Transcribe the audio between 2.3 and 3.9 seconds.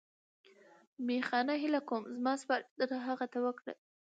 سپارښتنه هغه ته وکړه.